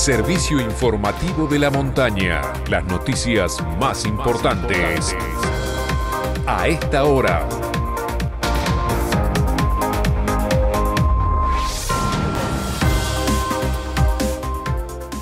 servicio 0.00 0.58
informativo 0.58 1.46
de 1.46 1.58
la 1.58 1.68
montaña. 1.68 2.40
Las 2.70 2.86
noticias 2.86 3.58
más 3.78 4.06
importantes 4.06 5.14
a 6.46 6.68
esta 6.68 7.04
hora. 7.04 7.46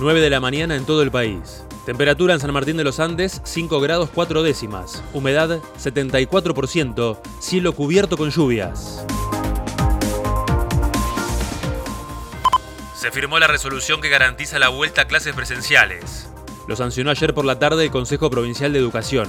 9 0.00 0.20
de 0.20 0.28
la 0.28 0.40
mañana 0.40 0.74
en 0.74 0.84
todo 0.84 1.02
el 1.02 1.12
país. 1.12 1.64
Temperatura 1.86 2.34
en 2.34 2.40
San 2.40 2.52
Martín 2.52 2.76
de 2.76 2.82
los 2.82 2.98
Andes 2.98 3.42
5 3.44 3.80
grados 3.80 4.10
4 4.12 4.42
décimas. 4.42 5.04
Humedad 5.12 5.60
74%. 5.80 7.20
Cielo 7.38 7.74
cubierto 7.74 8.16
con 8.16 8.30
lluvias. 8.30 9.06
Se 13.04 13.10
firmó 13.10 13.38
la 13.38 13.46
resolución 13.46 14.00
que 14.00 14.08
garantiza 14.08 14.58
la 14.58 14.70
vuelta 14.70 15.02
a 15.02 15.04
clases 15.04 15.34
presenciales. 15.34 16.26
Lo 16.66 16.74
sancionó 16.74 17.10
ayer 17.10 17.34
por 17.34 17.44
la 17.44 17.58
tarde 17.58 17.84
el 17.84 17.90
Consejo 17.90 18.30
Provincial 18.30 18.72
de 18.72 18.78
Educación. 18.78 19.28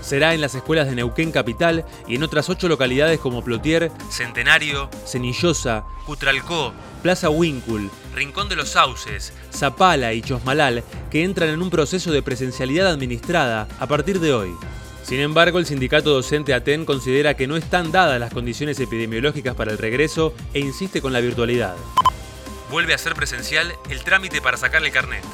Será 0.00 0.34
en 0.34 0.40
las 0.40 0.54
escuelas 0.54 0.86
de 0.86 0.94
Neuquén 0.94 1.32
Capital 1.32 1.84
y 2.06 2.14
en 2.14 2.22
otras 2.22 2.48
ocho 2.48 2.68
localidades 2.68 3.18
como 3.18 3.42
Plotier, 3.42 3.90
Centenario, 4.08 4.88
Cenillosa, 5.04 5.82
Cutralcó, 6.06 6.72
Plaza 7.02 7.28
Wincul, 7.28 7.90
Rincón 8.14 8.48
de 8.48 8.54
los 8.54 8.68
Sauces, 8.68 9.32
Zapala 9.52 10.12
y 10.12 10.22
Chosmalal, 10.22 10.84
que 11.10 11.24
entran 11.24 11.48
en 11.48 11.60
un 11.60 11.70
proceso 11.70 12.12
de 12.12 12.22
presencialidad 12.22 12.86
administrada 12.86 13.66
a 13.80 13.88
partir 13.88 14.20
de 14.20 14.32
hoy. 14.32 14.54
Sin 15.02 15.18
embargo, 15.18 15.58
el 15.58 15.66
sindicato 15.66 16.10
docente 16.10 16.54
ATEN 16.54 16.84
considera 16.84 17.34
que 17.34 17.48
no 17.48 17.56
están 17.56 17.90
dadas 17.90 18.20
las 18.20 18.32
condiciones 18.32 18.78
epidemiológicas 18.78 19.56
para 19.56 19.72
el 19.72 19.78
regreso 19.78 20.34
e 20.54 20.60
insiste 20.60 21.02
con 21.02 21.12
la 21.12 21.18
virtualidad. 21.18 21.74
Vuelve 22.70 22.92
a 22.92 22.98
ser 22.98 23.14
presencial 23.14 23.74
el 23.88 24.04
trámite 24.04 24.42
para 24.42 24.56
sacar 24.56 24.84
el 24.84 24.92
carnet. 24.92 25.24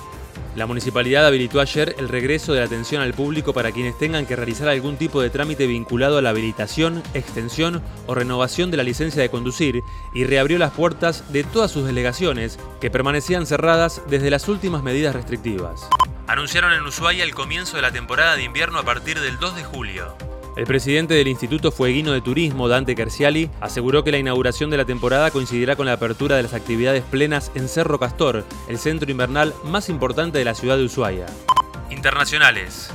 La 0.55 0.67
municipalidad 0.67 1.27
habilitó 1.27 1.61
ayer 1.61 1.97
el 1.98 2.08
regreso 2.08 2.53
de 2.53 2.61
la 2.61 2.67
atención 2.67 3.03
al 3.03 3.12
público 3.12 3.53
para 3.53 3.72
quienes 3.72 3.98
tengan 3.98 4.25
que 4.25 4.36
realizar 4.36 4.69
algún 4.69 4.97
tipo 4.97 5.20
de 5.20 5.31
trámite 5.31 5.67
vinculado 5.67 6.17
a 6.17 6.23
la 6.23 6.31
habilitación, 6.31 7.03
extensión 7.12 7.83
o 8.06 8.14
renovación 8.14 8.70
de 8.70 8.77
la 8.77 8.84
licencia 8.84 9.20
de 9.20 9.31
conducir 9.31 9.83
y 10.14 10.25
reabrió 10.25 10.58
las 10.58 10.70
puertas 10.70 11.33
de 11.33 11.42
todas 11.42 11.73
sus 11.73 11.84
delegaciones 11.86 12.61
que 12.81 12.91
permanecían 12.91 13.47
cerradas 13.47 14.03
desde 14.08 14.30
las 14.30 14.47
últimas 14.47 14.84
medidas 14.84 15.17
restrictivas. 15.17 15.89
Anunciaron 16.28 16.73
en 16.73 16.83
Ushuaia 16.83 17.25
el 17.25 17.34
comienzo 17.34 17.75
de 17.77 17.83
la 17.83 17.91
temporada 17.91 18.36
de 18.36 18.45
invierno 18.45 18.78
a 18.78 18.84
partir 18.84 19.19
del 19.19 19.41
2 19.41 19.56
de 19.56 19.64
julio. 19.64 20.17
El 20.56 20.66
presidente 20.66 21.14
del 21.14 21.27
Instituto 21.27 21.72
Fueguino 21.72 22.12
de 22.12 22.20
Turismo, 22.20 22.69
Dante 22.69 22.94
Kerciali, 22.94 23.50
aseguró 23.60 24.05
que 24.05 24.12
la 24.12 24.19
inauguración 24.19 24.70
de 24.70 24.77
la 24.77 24.84
temporada 24.84 25.33
coincidirá 25.33 25.74
con 25.74 25.86
la 25.86 25.94
apertura 25.94 26.36
de 26.36 26.44
las 26.44 26.55
actividades 26.55 27.02
plenas 27.02 27.50
en 27.56 27.69
Cerro 27.69 27.98
Castor, 27.98 28.44
el 28.69 28.78
centro 28.78 29.11
invernal 29.11 29.52
más 29.64 29.88
importante 29.88 30.38
de 30.38 30.44
la 30.44 30.55
ciudad 30.55 30.77
de 30.77 30.84
Ushuaia. 30.84 31.27
Internacionales. 31.91 32.88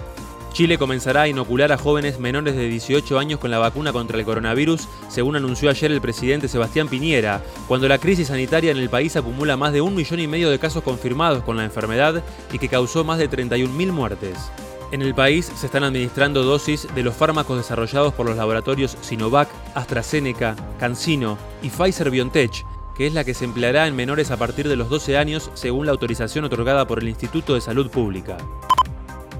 Chile 0.54 0.78
comenzará 0.78 1.24
a 1.24 1.28
inocular 1.28 1.74
a 1.74 1.78
jóvenes 1.78 2.18
menores 2.18 2.56
de 2.56 2.70
18 2.70 3.20
años 3.20 3.42
con 3.42 3.52
la 3.52 3.60
vacuna 3.60 3.92
contra 3.92 4.18
el 4.18 4.24
coronavirus, 4.24 4.88
según 5.10 5.36
anunció 5.36 5.70
ayer 5.70 5.92
el 5.92 6.00
presidente 6.00 6.48
Sebastián 6.48 6.88
Piñera, 6.88 7.44
cuando 7.68 7.90
la 7.90 7.98
crisis 7.98 8.30
sanitaria 8.30 8.72
en 8.72 8.78
el 8.78 8.90
país 8.90 9.18
acumula 9.18 9.58
más 9.58 9.74
de 9.74 9.82
un 9.82 9.96
millón 9.96 10.22
y 10.22 10.28
medio 10.28 10.50
de 10.50 10.60
casos 10.60 10.82
confirmados 10.82 11.44
con 11.44 11.58
la 11.58 11.66
enfermedad 11.66 12.24
y 12.54 12.58
que 12.58 12.70
causó 12.70 13.04
más 13.04 13.20
de 13.20 13.30
31.000 13.30 13.92
muertes. 13.92 14.50
En 14.92 15.04
el 15.04 15.14
país 15.14 15.52
se 15.56 15.68
están 15.68 15.84
administrando 15.84 16.44
dosis 16.44 16.88
de 16.96 17.04
los 17.04 17.16
fármacos 17.16 17.58
desarrollados 17.58 18.12
por 18.14 18.26
los 18.26 18.38
laboratorios 18.38 18.98
Sinovac, 19.02 19.48
AstraZeneca, 19.76 20.56
CanSino 20.80 21.38
y 21.62 21.70
Pfizer 21.70 22.10
BioNTech, 22.10 22.66
que 22.96 23.06
es 23.06 23.14
la 23.14 23.24
que 23.24 23.36
se 23.36 23.46
empleará 23.46 23.86
en 23.86 23.96
menores 23.96 24.32
a 24.32 24.38
partir 24.38 24.68
de 24.68 24.76
los 24.76 24.90
12 24.90 25.16
años 25.16 25.52
según 25.54 25.86
la 25.86 25.92
autorización 25.92 26.46
otorgada 26.46 26.88
por 26.88 27.00
el 27.00 27.08
Instituto 27.08 27.54
de 27.54 27.62
Salud 27.62 27.92
Pública. 27.92 28.38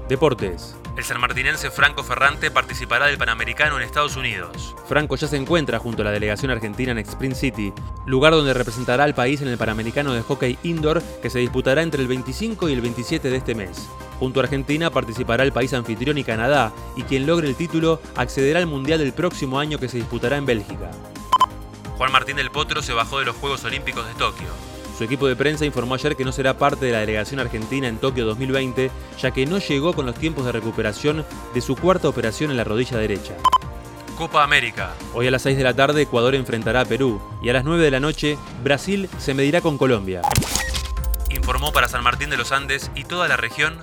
Deportes. 0.08 0.76
El 0.96 1.02
sanmartinense 1.02 1.70
Franco 1.70 2.04
Ferrante 2.04 2.50
participará 2.52 3.06
del 3.06 3.18
Panamericano 3.18 3.76
en 3.76 3.82
Estados 3.82 4.16
Unidos. 4.16 4.76
Franco 4.86 5.16
ya 5.16 5.26
se 5.26 5.36
encuentra 5.36 5.80
junto 5.80 6.02
a 6.02 6.04
la 6.04 6.10
delegación 6.12 6.52
argentina 6.52 6.92
en 6.92 6.98
Sprint 6.98 7.34
City, 7.34 7.72
lugar 8.06 8.32
donde 8.34 8.54
representará 8.54 9.02
al 9.02 9.14
país 9.14 9.40
en 9.42 9.48
el 9.48 9.58
Panamericano 9.58 10.12
de 10.12 10.22
Hockey 10.22 10.58
Indoor 10.62 11.02
que 11.22 11.30
se 11.30 11.40
disputará 11.40 11.82
entre 11.82 12.02
el 12.02 12.08
25 12.08 12.68
y 12.68 12.72
el 12.72 12.80
27 12.82 13.30
de 13.30 13.36
este 13.36 13.54
mes. 13.54 13.88
Junto 14.20 14.38
a 14.38 14.42
Argentina 14.42 14.90
participará 14.90 15.44
el 15.44 15.52
país 15.52 15.72
anfitrión 15.72 16.18
y 16.18 16.24
Canadá, 16.24 16.72
y 16.94 17.04
quien 17.04 17.26
logre 17.26 17.48
el 17.48 17.56
título 17.56 18.02
accederá 18.14 18.58
al 18.58 18.66
Mundial 18.66 18.98
del 18.98 19.14
próximo 19.14 19.58
año 19.58 19.78
que 19.78 19.88
se 19.88 19.96
disputará 19.96 20.36
en 20.36 20.44
Bélgica. 20.44 20.90
Juan 21.96 22.12
Martín 22.12 22.36
del 22.36 22.50
Potro 22.50 22.82
se 22.82 22.92
bajó 22.92 23.18
de 23.18 23.24
los 23.24 23.36
Juegos 23.36 23.64
Olímpicos 23.64 24.06
de 24.06 24.12
Tokio. 24.14 24.48
Su 24.98 25.04
equipo 25.04 25.26
de 25.26 25.36
prensa 25.36 25.64
informó 25.64 25.94
ayer 25.94 26.16
que 26.16 26.26
no 26.26 26.32
será 26.32 26.58
parte 26.58 26.84
de 26.84 26.92
la 26.92 27.00
delegación 27.00 27.40
argentina 27.40 27.88
en 27.88 27.96
Tokio 27.96 28.26
2020, 28.26 28.90
ya 29.18 29.30
que 29.30 29.46
no 29.46 29.56
llegó 29.56 29.94
con 29.94 30.04
los 30.04 30.14
tiempos 30.14 30.44
de 30.44 30.52
recuperación 30.52 31.24
de 31.54 31.60
su 31.62 31.74
cuarta 31.74 32.06
operación 32.06 32.50
en 32.50 32.58
la 32.58 32.64
rodilla 32.64 32.98
derecha. 32.98 33.34
Copa 34.18 34.44
América. 34.44 34.92
Hoy 35.14 35.28
a 35.28 35.30
las 35.30 35.40
6 35.40 35.56
de 35.56 35.64
la 35.64 35.72
tarde 35.72 36.02
Ecuador 36.02 36.34
enfrentará 36.34 36.82
a 36.82 36.84
Perú 36.84 37.22
y 37.42 37.48
a 37.48 37.54
las 37.54 37.64
9 37.64 37.82
de 37.82 37.90
la 37.90 38.00
noche 38.00 38.36
Brasil 38.62 39.08
se 39.16 39.32
medirá 39.32 39.62
con 39.62 39.78
Colombia. 39.78 40.20
Informó 41.30 41.72
para 41.72 41.88
San 41.88 42.02
Martín 42.02 42.28
de 42.28 42.36
los 42.36 42.52
Andes 42.52 42.90
y 42.94 43.04
toda 43.04 43.28
la 43.28 43.38
región 43.38 43.82